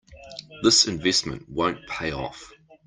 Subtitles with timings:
[0.63, 2.51] This investment won't pay off.